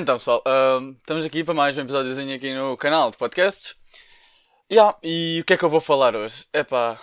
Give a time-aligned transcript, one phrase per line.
[0.00, 3.74] Então, pessoal, ahm, estamos aqui para mais um episódiozinho aqui no canal de podcasts.
[4.70, 6.46] Yeah, e o que é que eu vou falar hoje?
[6.52, 7.02] Epá,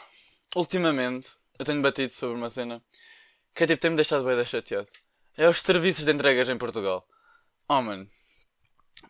[0.56, 1.28] ultimamente
[1.60, 2.82] eu tenho batido sobre uma cena
[3.54, 4.88] que é tipo, tem-me deixado bem chateado.
[5.36, 7.06] É os serviços de entregas em Portugal.
[7.68, 8.10] Oh, mano.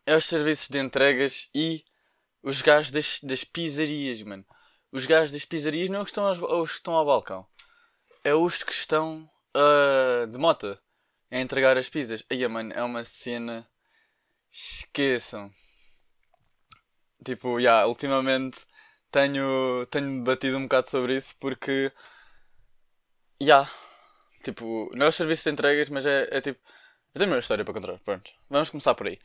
[0.03, 1.85] É os serviços de entregas e
[2.41, 4.43] os gajos das, das pizzarias, mano.
[4.91, 7.45] Os gajos das pizzarias não é os que estão, aos, os que estão ao balcão.
[8.23, 10.75] É os que estão ah, de moto
[11.29, 12.25] a entregar as pizzas.
[12.31, 13.67] Aí, mano, é uma cena.
[14.55, 15.51] Esqueçam.
[17.25, 18.65] Tipo, já, yeah, ultimamente
[19.11, 21.91] tenho, tenho debatido um bocado sobre isso porque.
[23.41, 23.47] Já.
[23.47, 23.71] Yeah,
[24.45, 26.59] tipo, não é os serviços de entregas, mas é, é tipo.
[27.13, 27.99] Eu tenho uma história para contar.
[27.99, 29.19] Pronto, vamos começar por aí.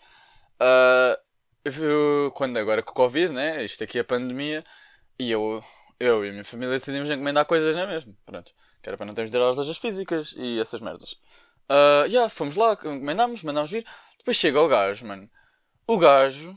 [0.61, 1.17] Uh,
[1.65, 3.65] eu, quando agora com o Covid, né?
[3.65, 4.65] Isto aqui é a pandemia.
[5.17, 5.63] E eu,
[6.01, 8.17] eu e a minha família decidimos encomendar coisas, não é mesmo?
[8.27, 8.53] Pronto.
[8.83, 11.13] Que era para não termos de ir às lojas físicas e essas merdas.
[11.71, 13.87] Uh, yeah, fomos lá, encomendámos, mandámos vir.
[14.21, 15.29] Depois chega o gajo, mano.
[15.87, 16.57] O gajo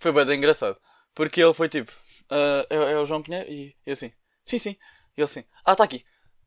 [0.00, 0.76] foi bem engraçado.
[1.14, 1.92] Porque ele foi tipo,
[2.30, 3.48] uh, é, é, o João Pinheiro?
[3.50, 4.12] E eu assim,
[4.44, 4.76] sim, sim.
[5.16, 6.04] E ele assim, ah, está aqui.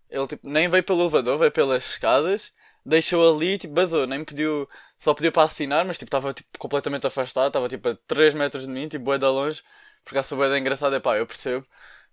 [0.10, 2.54] Ele tipo, nem veio pelo elevador, veio pelas escadas,
[2.86, 7.08] deixou ali, tipo, basou, nem pediu, só pediu para assinar, mas tipo, estava tipo, completamente
[7.08, 9.64] afastado, estava tipo a 3 metros de mim, tipo, bué da longe.
[10.04, 11.66] Por acaso foi bem engraçado, é pá, eu percebo.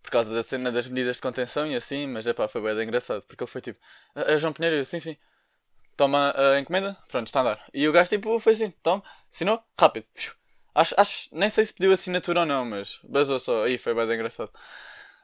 [0.03, 2.85] Por causa da cena das medidas de contenção e assim, mas é pá, foi bem
[2.85, 3.27] engraçado.
[3.27, 3.81] Porque ele foi tipo,
[4.15, 4.77] é o João Pinheiro?
[4.77, 5.17] E eu, sim, sim
[5.97, 7.65] toma a encomenda, pronto, está a andar.
[7.73, 9.03] E o gajo tipo foi assim, toma,
[9.33, 10.07] assinou, rápido.
[10.75, 13.65] Acho, acho, nem sei se pediu assinatura ou não, mas basou só.
[13.65, 14.53] Aí foi bem engraçado.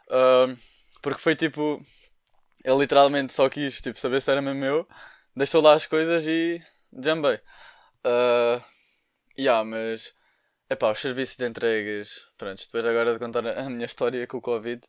[0.08, 0.56] Uh,
[1.02, 1.84] porque foi tipo.
[2.64, 4.88] Ele literalmente só quis tipo, saber se era mesmo meu,
[5.36, 6.60] deixou lá as coisas e
[7.02, 7.36] jambei.
[8.06, 8.62] Uh,
[9.38, 10.14] yeah, mas.
[10.70, 12.22] Epá, os serviços de entregas.
[12.38, 14.82] Pronto, depois agora de contar a minha história com o Covid.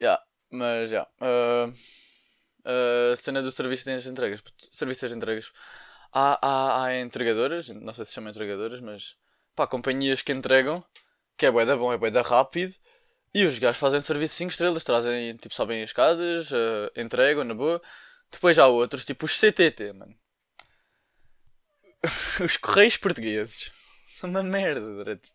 [0.00, 1.06] Yeah, mas já.
[1.20, 2.03] Yeah, uh,
[3.16, 4.42] cena do serviço de entregas.
[4.58, 5.52] Serviços de entregas.
[6.12, 9.16] Há, há, há entregadoras, não sei se chamam entregadoras, mas
[9.54, 10.84] pá, companhias que entregam,
[11.36, 12.74] que é bué da bom, é bué da rápido,
[13.34, 17.54] e os gajos fazem serviço 5 estrelas, trazem, tipo, sobem as escadas, uh, entregam na
[17.54, 17.82] boa.
[18.30, 20.16] Depois há outros, tipo os CTT, mano.
[22.44, 23.70] os Correios Portugueses
[24.08, 25.30] são uma merda, direito.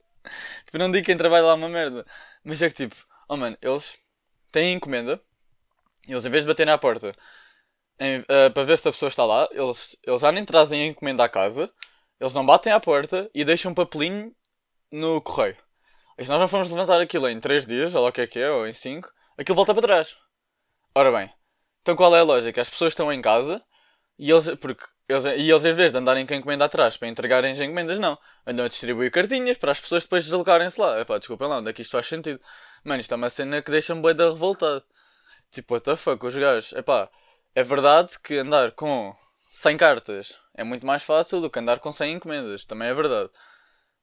[0.66, 2.06] Tipo, não digo quem trabalha lá é uma merda,
[2.44, 2.96] mas é que tipo,
[3.28, 3.97] oh mano, eles
[4.51, 5.22] têm encomenda
[6.12, 7.12] eles, em vez de baterem à porta
[8.00, 10.88] em, uh, para ver se a pessoa está lá, eles, eles já nem trazem a
[10.88, 11.70] encomenda à casa,
[12.20, 14.34] eles não batem à porta e deixam um papelinho
[14.92, 15.58] no correio.
[16.18, 18.28] E se nós não formos levantar aquilo em 3 dias, ou lá o que é
[18.28, 20.16] que é, ou em 5, aquilo volta para trás.
[20.96, 21.30] Ora bem,
[21.81, 22.62] então qual é a lógica?
[22.62, 23.62] As pessoas estão em casa
[24.18, 27.08] e eles, porque eles, e eles em vez de andarem com a encomenda atrás para
[27.08, 28.18] entregarem as encomendas, não.
[28.46, 31.00] Andam a distribuir cartinhas para as pessoas depois deslocarem-se lá.
[31.00, 32.40] Epá, desculpem lá, onde é que isto faz sentido?
[32.84, 34.84] Mano, isto é uma cena que deixa-me bem da revoltado.
[35.51, 36.73] Tipo, what the fuck, os gajos.
[36.73, 37.09] Epá,
[37.55, 39.15] é verdade que andar com
[39.51, 42.65] 100 cartas é muito mais fácil do que andar com 100 encomendas.
[42.65, 43.29] Também é verdade.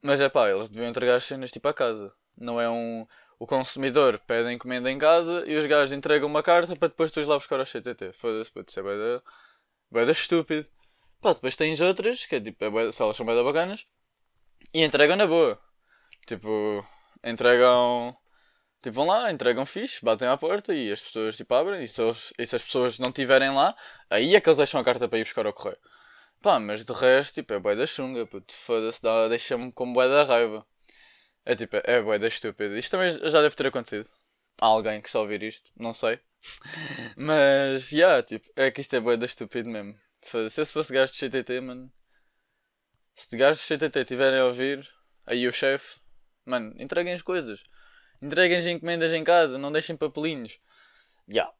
[0.02, 2.12] Mas é pá, eles deviam entregar as cenas tipo a casa.
[2.36, 3.06] Não é um.
[3.38, 7.10] O consumidor pede a encomenda em casa e os gajos entregam uma carta para depois
[7.10, 8.12] tu ir lá buscar ao CTT.
[8.14, 9.22] Foda-se, pode ser bem da.
[9.90, 10.66] bem da estúpido.
[11.20, 13.86] Pá, depois tens outras que é tipo, é se elas são bem da bacanas
[14.74, 15.58] e entregam na boa.
[16.26, 16.86] Tipo,
[17.24, 18.16] entregam
[18.86, 21.82] Tipo, vão lá, entregam fixe, batem à porta e as pessoas tipo abrem.
[21.82, 23.76] E se, eles, e se as pessoas não estiverem lá,
[24.08, 25.76] aí é que eles deixam a carta para ir buscar ao correio.
[26.40, 28.54] Pá, mas de resto, tipo, é boé da chunga, puto.
[28.54, 30.64] Foda-se, deixa-me com boé da raiva.
[31.44, 32.78] É tipo, é boé da estúpida.
[32.78, 34.08] Isto também já deve ter acontecido.
[34.60, 36.20] Há alguém que está a ouvir isto, não sei.
[37.16, 39.98] mas, já, yeah, tipo, é que isto é boé da estúpido mesmo.
[40.22, 41.92] Se eu fosse gajo de CTT, mano.
[43.16, 44.88] Se gajos de CTT estiverem a ouvir,
[45.26, 45.98] aí o chefe,
[46.44, 47.64] mano, entreguem as coisas.
[48.20, 50.58] Entreguem as encomendas em casa, não deixem papelinhos.
[51.28, 51.52] Yeah.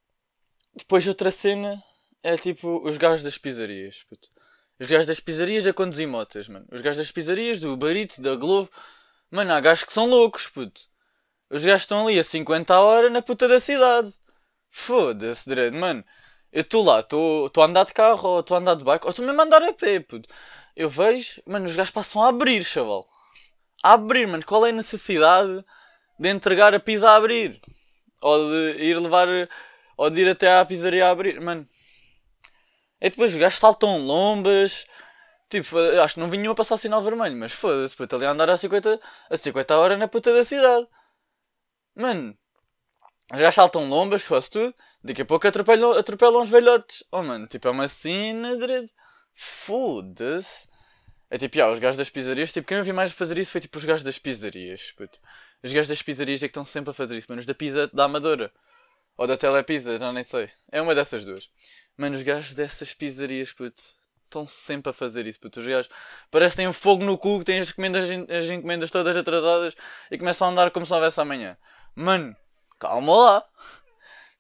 [0.75, 1.83] Depois outra cena
[2.23, 4.05] é tipo os gajos das pizzarias.
[4.09, 4.29] Puto.
[4.79, 6.67] Os gajos das pizzarias a conduzir motas, mano.
[6.71, 8.71] Os gajos das pizzarias, do Eats, da Globo.
[9.31, 10.83] Mano, há gajos que são loucos, puto.
[11.49, 14.13] Os gajos estão ali a 50 a hora na puta da cidade.
[14.69, 16.05] Foda-se, direito, mano.
[16.53, 19.11] Eu estou lá, estou a andar de carro, ou estou a andar de bike, ou
[19.11, 20.29] estou mesmo a andar a pé, puto.
[20.75, 23.09] Eu vejo, mano, os gajos passam a abrir, chaval.
[23.83, 24.45] A abrir, mano.
[24.45, 25.65] Qual é a necessidade
[26.19, 27.61] de entregar a pizza a abrir.
[28.21, 29.29] Ou de ir levar.
[29.97, 31.41] Ou de ir até à pizzaria a abrir.
[31.41, 31.69] Mano.
[33.01, 34.87] E depois os gajos saltam lombas.
[35.49, 38.31] Tipo, acho que não vinham a passar o sinal vermelho, mas foda-se, puta, ali a
[38.31, 40.89] andar a 50, a 50 horas na puta da cidade.
[41.95, 42.37] Mano,
[43.31, 44.75] gajos saltam lombas, fosse tudo.
[45.05, 47.05] Daqui a pouco atropelam, atropelam os velhotes.
[47.13, 48.89] Oh, mano, tipo, é uma cena de.
[49.35, 50.67] Foda-se.
[51.31, 53.61] É tipo, ah, os gajos das pizzarias, tipo, quem eu vi mais fazer isso foi
[53.61, 55.21] tipo os gajos das pizzarias, puto.
[55.63, 58.05] Os gajos das pizzarias é que estão sempre a fazer isso, menos da pizza da
[58.05, 58.53] Amadora.
[59.17, 60.51] Ou da Telepizza, já nem sei.
[60.71, 61.49] É uma dessas duas.
[61.97, 63.81] Mano, os gajos dessas pizzarias, puto.
[64.25, 65.61] Estão sempre a fazer isso, puto.
[65.61, 65.91] Os gajos
[66.31, 69.75] parece que têm um fogo no cu, têm as encomendas, as encomendas todas atrasadas
[70.11, 71.57] e começam a andar como se não houvesse amanhã.
[71.95, 72.37] Mano,
[72.79, 73.45] calma lá.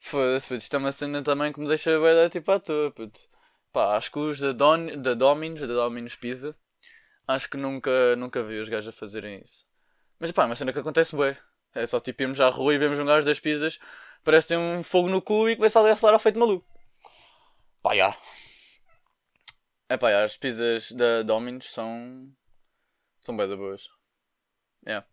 [0.00, 0.58] Foda-se, puto.
[0.58, 3.20] Isto é uma cena também que me deixa bem tipo à toa, puto.
[3.72, 6.56] Pá, acho que os da, Don, da Dominos, da Dominos Pizza,
[7.26, 9.66] acho que nunca, nunca vi os gajos a fazerem isso.
[10.18, 11.36] Mas pá, é uma cena que acontece bem.
[11.74, 13.78] É só tipo irmos à rua e vemos um gajo das pizzas,
[14.24, 16.66] parece que tem um fogo no cu e começa a acelerar feito maluco.
[17.82, 18.16] Pá, já.
[19.88, 22.32] É pá, as pizzas da Domino's são.
[23.20, 23.88] são bem da boas.
[24.84, 24.90] É.
[24.90, 25.06] Yeah.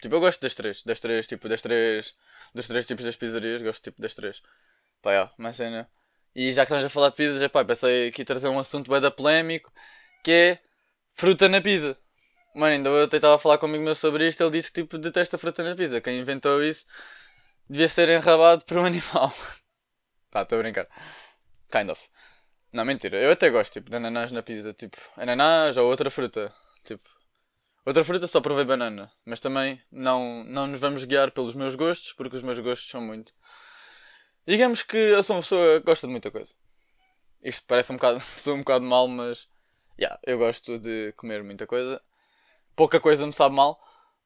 [0.00, 0.82] Tipo, eu gosto das três.
[0.82, 2.16] Das três, tipo, das três.
[2.54, 4.42] Dos três tipos das pizzarias, gosto tipo das três.
[5.02, 5.90] Pá, yeah, uma cena.
[6.34, 8.90] E já que estamos a falar de pizzas, é pá, pensei aqui trazer um assunto
[8.90, 9.72] bem da polémico
[10.22, 10.58] que é
[11.14, 11.98] fruta na pizza.
[12.54, 15.64] Mano, ainda eu tentava falar comigo meu sobre isto, ele disse que tipo detesta fruta
[15.64, 16.00] na pizza.
[16.00, 16.86] Quem inventou isso
[17.68, 19.34] devia ser enrabado por um animal.
[20.30, 20.88] Pá, estou a brincar.
[21.70, 22.08] Kind of.
[22.72, 23.16] Não, mentira.
[23.16, 24.72] Eu até gosto, tipo, de ananás na pizza.
[24.72, 26.52] Tipo, ananás ou outra fruta.
[26.84, 27.08] Tipo,
[27.84, 29.10] outra fruta só provei banana.
[29.24, 33.00] Mas também não, não nos vamos guiar pelos meus gostos, porque os meus gostos são
[33.00, 33.32] muito.
[34.46, 36.54] Digamos que eu sou uma pessoa que gosta de muita coisa.
[37.42, 39.48] Isto parece um bocado, sou um bocado mal, mas.
[39.98, 42.00] Yeah, eu gosto de comer muita coisa.
[42.76, 43.80] Pouca coisa me sabe mal.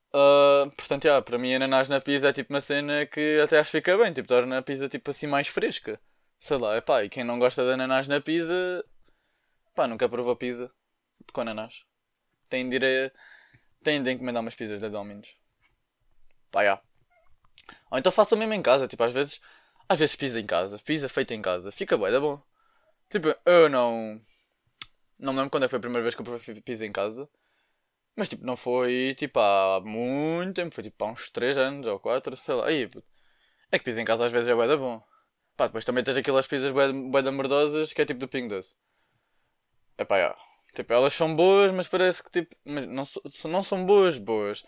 [0.09, 3.71] Uh, portanto, yeah, para mim, ananás na pizza é tipo uma cena que até acho
[3.71, 4.12] que fica bem.
[4.12, 6.00] Tipo, torna a pizza tipo assim mais fresca
[6.39, 8.85] sei lá, é e quem não gosta de ananás na pizza,
[9.75, 10.71] pá, nunca provou pizza
[11.33, 11.85] com ananás.
[12.49, 13.12] Tem de ir a,
[13.83, 15.37] tem de encomendar umas pizzas da Domino's.
[16.50, 16.81] Pá, já.
[17.91, 19.41] Ou então faça mesmo em casa, tipo, às vezes,
[19.89, 22.41] às vezes pizza em casa, pizza feita em casa, fica bem, é bom.
[23.09, 24.21] Tipo, eu não,
[25.19, 27.29] não me lembro quando é foi a primeira vez que eu provei pizza em casa.
[28.19, 32.00] Mas tipo, não foi tipo há muito tempo, foi tipo há uns 3 anos ou
[32.00, 32.67] 4, sei lá.
[32.67, 32.91] Aí,
[33.70, 35.00] é que pizza em casa às vezes é bem bom.
[35.56, 38.76] Pá, depois também tens aquelas pizzas bué da merdosas que é tipo do Ping Doce.
[39.97, 40.37] É pá, já.
[40.75, 42.56] Tipo, elas são boas, mas parece que tipo.
[42.65, 43.05] Não,
[43.44, 44.64] não são boas, boas.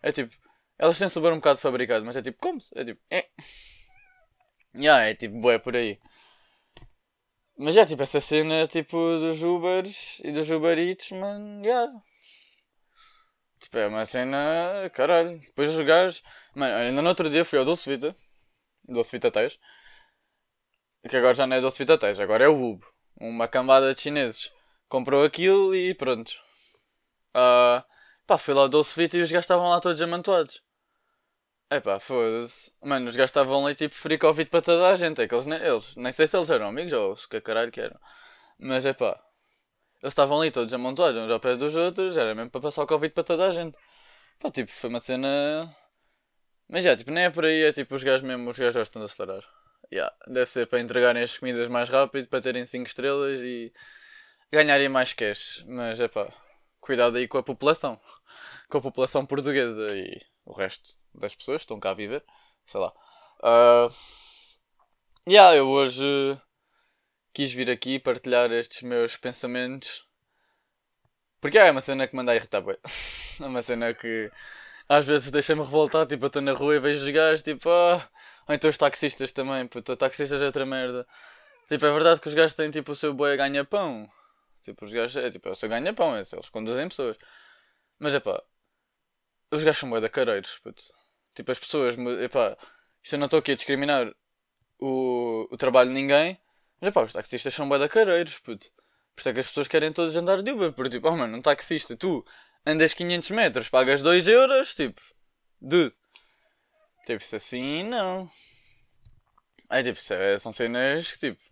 [0.00, 0.32] É tipo.
[0.78, 2.70] Elas têm sabor um bocado fabricado, mas é tipo, como-se?
[2.78, 3.28] É tipo, é.
[4.76, 5.98] Yeah, é tipo, boé por aí.
[7.58, 11.92] Mas é tipo, essa cena tipo dos Ubers e dos Uber Eats, man, yeah.
[13.64, 15.38] Tipo, é uma cena, caralho.
[15.38, 16.22] Depois os gajos.
[16.54, 18.14] Mano, ainda no outro dia fui ao Dulce Vita.
[18.88, 19.58] Dulce Vita Teix
[21.08, 22.86] que agora já não é Doce Vita Teix, agora é o Ubo.
[23.20, 24.50] Uma cambada de chineses.
[24.88, 26.30] Comprou aquilo e pronto.
[27.30, 27.82] Uh,
[28.26, 30.62] pá, fui lá ao Doce Vita e os gajos estavam lá todos amantoados.
[31.70, 32.72] É pá, foda-se.
[32.82, 35.20] Mano, os gajos estavam ali tipo free Covid para toda a gente.
[35.20, 37.72] É que eles, nem, eles, nem sei se eles eram amigos ou se que caralho
[37.72, 37.98] que eram.
[38.58, 39.20] Mas é pá.
[40.04, 42.18] Eles estavam ali todos amontoados uns ao pé dos outros.
[42.18, 43.78] Era mesmo para passar o Covid para toda a gente.
[44.38, 45.74] Pá, tipo, foi uma cena.
[46.68, 47.62] Mas já, tipo, nem é por aí.
[47.62, 49.42] É tipo, os gajos mesmo, os gajos gostam de acelerar.
[49.90, 53.72] Yeah, deve ser para entregarem as comidas mais rápido, para terem 5 estrelas e
[54.52, 55.64] ganharem mais cash.
[55.66, 56.30] Mas é pá,
[56.80, 57.98] cuidado aí com a população.
[58.68, 62.22] Com a população portuguesa e o resto das pessoas que estão cá a viver.
[62.66, 62.92] Sei lá.
[63.40, 63.90] Uh,
[65.26, 66.38] yeah, eu hoje
[67.34, 70.06] quis vir aqui partilhar estes meus pensamentos.
[71.40, 72.78] Porque é uma cena que me anda a irritar, bem.
[73.40, 74.30] É uma cena que
[74.88, 76.06] às vezes deixa-me revoltar.
[76.06, 78.08] Tipo, eu estou na rua e vejo os gajos, tipo, ah.
[78.48, 81.06] Ou então os taxistas também, puto, os taxistas é outra merda.
[81.68, 84.08] Tipo, é verdade que os gajos têm tipo o seu boi ganha-pão.
[84.62, 87.16] Tipo, os gajos, é tipo, é o seu ganha-pão, é, eles conduzem pessoas.
[87.98, 88.42] Mas é pá,
[89.50, 90.82] os gajos são boi da careiros, puto.
[91.34, 92.56] Tipo, as pessoas, é pá,
[93.02, 94.12] isto eu não estou aqui a discriminar
[94.78, 96.38] o, o trabalho de ninguém.
[96.84, 98.66] Mas pá, os taxistas são boi da careiros, puto.
[99.14, 100.70] Por isso é que as pessoas querem todos andar de Uber.
[100.70, 102.22] Porque tipo, oh mano, um taxista, tu
[102.66, 105.00] andas 500 metros, pagas 2 euros, tipo,
[105.58, 105.94] dude.
[107.06, 108.30] Tipo, isso assim, não.
[109.70, 111.42] Aí, tipo, é, são cenas que, tipo,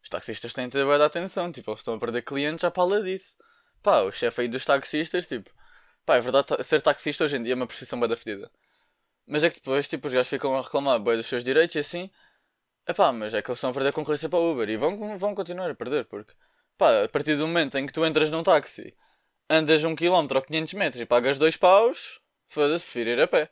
[0.00, 1.50] os taxistas têm de ter boa atenção.
[1.50, 3.36] Tipo, eles estão a perder clientes à pala disso.
[3.82, 5.50] Pá, o chefe aí dos taxistas, tipo,
[6.06, 8.48] pá, é verdade, ser taxista hoje em dia é uma profissão bem da fedida.
[9.26, 11.80] Mas é que depois, tipo, os gajos ficam a reclamar bem dos seus direitos e
[11.80, 12.08] assim.
[12.88, 14.76] É pá, mas é que eles estão a perder a concorrência para o Uber e
[14.78, 16.32] vão, vão continuar a perder, porque,
[16.78, 18.96] pá, a partir do momento em que tu entras num táxi,
[19.48, 22.18] andas um quilómetro ou 500 metros e pagas dois paus,
[22.48, 23.50] foda-se, prefiro ir a pé.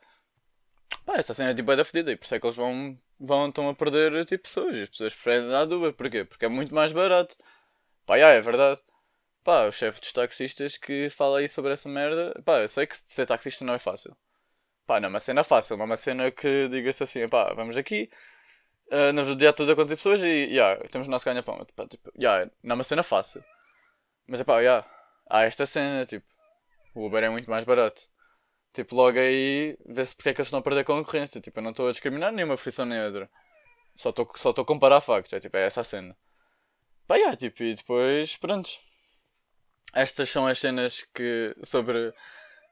[1.05, 2.99] Pá, essa cena é tipo é da fedida e por isso é que eles vão,
[3.21, 4.75] vão estão a perder tipo pessoas.
[4.79, 5.93] As pessoas preferem dar Uber.
[5.93, 6.25] Porquê?
[6.25, 7.37] Porque é muito mais barato.
[8.07, 8.81] Pá, já, é verdade.
[9.45, 12.35] Pá, o chefe dos taxistas que fala aí sobre essa merda.
[12.45, 14.17] Pá, eu sei que ser taxista não é fácil.
[14.87, 17.77] Pá, não é uma cena fácil, não é uma cena que diga-se assim, pá, vamos
[17.77, 18.09] aqui,
[18.93, 21.67] uh, nos dia todo a acontecer pessoas e, yeah, temos o nosso ganha-pão.
[21.75, 23.45] Pá, tipo, yeah, não é uma cena fácil.
[24.27, 24.91] Mas, pá, já, yeah,
[25.31, 26.27] há esta cena, tipo,
[26.95, 28.03] o Uber é muito mais barato.
[28.73, 31.41] Tipo, logo aí vê-se porque é que eles estão a perder concorrência.
[31.41, 33.31] Tipo, eu não estou a discriminar nenhuma profissão nem outra.
[33.97, 35.33] Só estou só a comparar factos.
[35.33, 36.17] É tipo, é essa a cena.
[37.07, 38.71] Pá, yeah, tipo, e depois, pronto.
[39.95, 42.13] estas são as cenas que sobre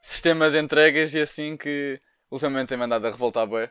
[0.02, 3.70] sistema de entregas e assim que ultimamente tem mandado a revoltar bem.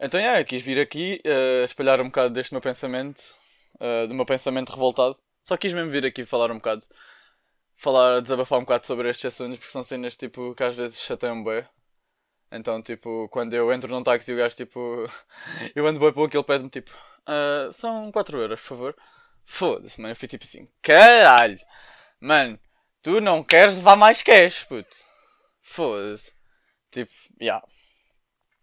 [0.00, 3.20] Então, yeah, eu quis vir aqui uh, espalhar um bocado deste meu pensamento,
[3.80, 5.16] uh, do meu pensamento revoltado.
[5.42, 6.84] Só quis mesmo vir aqui falar um bocado,
[7.76, 11.42] falar, desabafar um bocado sobre estes assuntos, porque são cenas tipo que às vezes chateiam
[11.42, 11.66] bem.
[12.52, 14.80] Então, tipo, quando eu entro num táxi e o gajo, tipo,
[15.74, 16.92] eu ando bem pouco, ele pede-me, tipo,
[17.28, 18.96] uh, são 4 euros, por favor.
[19.44, 21.58] Foda-se, mano, eu fui tipo assim, caralho,
[22.20, 22.58] mano,
[23.02, 24.96] tu não queres levar mais cash, puto.
[25.62, 26.32] Foda-se.
[26.90, 27.44] Tipo, já.
[27.44, 27.66] Yeah.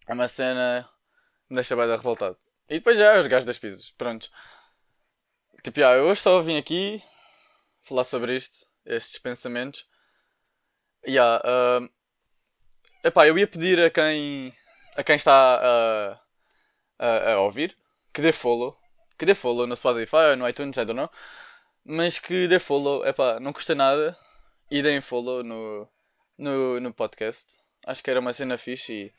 [0.08, 0.88] É uma cena
[1.56, 2.38] deixa bem revoltado.
[2.70, 4.30] E depois já, os gajos das pizzas, pronto.
[5.64, 7.02] Tipo, já, eu hoje só vim aqui
[7.82, 9.88] falar sobre isto, estes pensamentos.
[11.06, 11.90] E yeah, uh,
[13.04, 14.54] epá, eu ia pedir a quem,
[14.96, 16.20] a quem está uh,
[17.00, 17.78] a, a ouvir
[18.14, 18.78] que dê follow.
[19.18, 21.10] Que dê follow no Spotify no iTunes, I don't know.
[21.84, 24.18] Mas que dê follow, epá, não custa nada.
[24.72, 25.88] E deem follow no,
[26.38, 27.58] no, no podcast.
[27.86, 29.14] Acho que era uma cena fixe e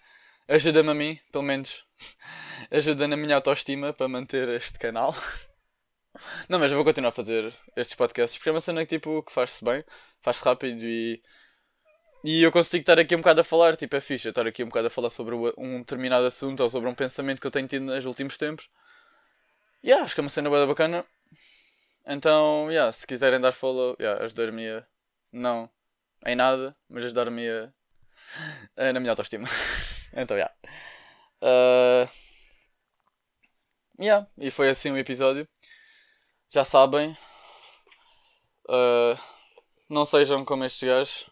[0.49, 1.85] ajuda-me a mim, pelo menos.
[2.71, 5.15] ajuda na minha autoestima para manter este canal.
[6.49, 9.23] Não, mas eu vou continuar a fazer estes podcasts porque é uma cena que, tipo,
[9.23, 9.85] que faz-se bem,
[10.23, 11.23] faz-se rápido e.
[12.25, 14.69] E eu consigo estar aqui um bocado a falar, tipo, é fixe, estar aqui um
[14.69, 17.85] bocado a falar sobre um determinado assunto ou sobre um pensamento que eu tenho tido
[17.85, 18.69] nos últimos tempos.
[19.83, 21.05] E yeah, acho que é uma cena bem bacana.
[22.07, 24.87] Então, yeah, se quiserem dar follow, yeah, ajudar-me a.
[25.33, 25.71] Não
[26.27, 27.73] em nada, mas ajudar-me a.
[28.77, 29.49] a na minha autoestima.
[30.23, 30.55] então, yeah.
[31.43, 32.09] Uh...
[33.99, 35.49] Yeah, e foi assim o episódio.
[36.49, 37.17] Já sabem.
[38.69, 39.19] Uh...
[39.89, 41.31] Não sejam como estes gajos.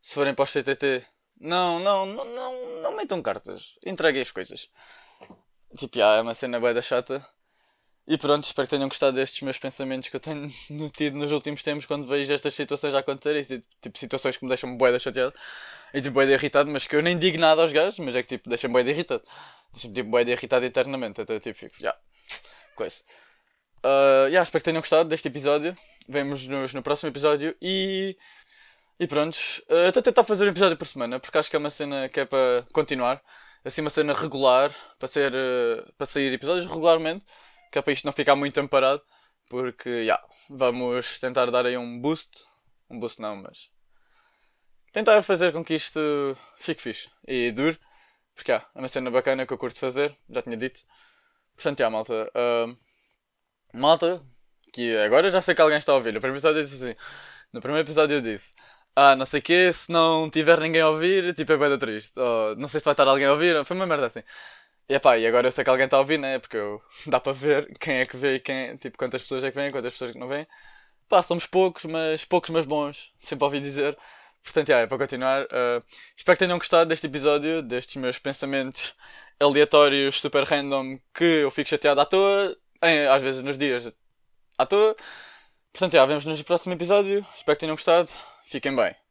[0.00, 1.06] Se forem para o CTT,
[1.38, 3.74] não, não, não, não, não metam cartas.
[3.84, 4.68] Entreguem as coisas.
[5.76, 7.26] Tipo, yeah, é uma cena bué da chata.
[8.06, 10.50] E pronto, espero que tenham gostado destes meus pensamentos que eu tenho
[10.90, 13.42] tido nos últimos tempos quando vejo estas situações a acontecerem.
[13.80, 15.34] Tipo, situações que me deixam bué chateado
[15.94, 18.28] e tipo bué irritado, mas que eu nem digo nada aos gajos, mas é que
[18.28, 19.22] tipo, deixam de irritado.
[19.72, 21.20] Deixam tipo de irritado eternamente.
[21.20, 22.00] Então tipo, fico, já, yeah,
[22.74, 23.04] coisa.
[23.84, 25.74] Uh, yeah, espero que tenham gostado deste episódio.
[26.08, 28.16] Vemo-nos no próximo episódio e.
[28.98, 29.58] E prontos.
[29.68, 32.08] Uh, estou a tentar fazer um episódio por semana porque acho que é uma cena
[32.08, 33.22] que é para continuar.
[33.64, 37.24] Assim, uma cena regular para, ser, uh, para sair episódios regularmente
[37.72, 39.02] que é para isto não ficar muito amparado,
[39.48, 42.44] porque, yeah, vamos tentar dar aí um boost,
[42.90, 43.70] um boost não, mas
[44.92, 46.00] tentar fazer com que isto
[46.58, 47.78] fique fixe e dure,
[48.34, 50.82] porque, yeah, é uma cena bacana que eu curto fazer, já tinha dito.
[51.56, 52.78] Portanto, já, malta, uh,
[53.72, 54.22] malta,
[54.72, 56.96] que agora já sei que alguém está a ouvir, no primeiro episódio eu disse assim,
[57.52, 58.52] no primeiro episódio eu disse,
[58.94, 62.18] ah, não sei o quê, se não tiver ninguém a ouvir, tipo, é bem triste.
[62.18, 64.22] Ou, não sei se vai estar alguém a ouvir, foi uma merda assim.
[64.88, 66.38] E, epá, e agora eu sei que alguém está a ouvir, né?
[66.38, 69.50] Porque eu, dá para ver quem é que vê e quem, tipo, quantas pessoas é
[69.50, 70.46] que vêm, quantas pessoas que não vêm.
[71.08, 73.12] Pá, somos poucos, mas poucos, mas bons.
[73.18, 73.96] Sempre ouvi dizer.
[74.42, 75.44] Portanto, yeah, é para continuar.
[75.44, 75.82] Uh,
[76.16, 78.94] espero que tenham gostado deste episódio, destes meus pensamentos
[79.40, 83.92] aleatórios, super random, que eu fico chateado à toa, em, às vezes nos dias
[84.58, 84.96] à toa.
[85.72, 87.26] Portanto, yeah, vemos nos no próximo episódio.
[87.36, 88.10] Espero que tenham gostado.
[88.44, 89.01] Fiquem bem.